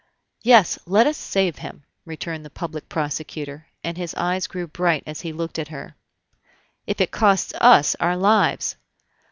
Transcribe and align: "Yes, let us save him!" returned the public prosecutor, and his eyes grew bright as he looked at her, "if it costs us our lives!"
"Yes, 0.41 0.79
let 0.87 1.05
us 1.05 1.15
save 1.15 1.57
him!" 1.59 1.83
returned 2.05 2.43
the 2.43 2.49
public 2.49 2.89
prosecutor, 2.89 3.67
and 3.83 3.97
his 3.99 4.15
eyes 4.15 4.47
grew 4.47 4.65
bright 4.65 5.03
as 5.05 5.21
he 5.21 5.31
looked 5.31 5.59
at 5.59 5.67
her, 5.67 5.95
"if 6.87 6.99
it 6.99 7.11
costs 7.11 7.53
us 7.61 7.93
our 7.99 8.17
lives!" 8.17 8.77